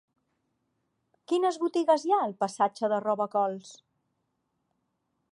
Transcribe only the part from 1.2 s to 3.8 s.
Quines botigues hi ha al passatge de Robacols?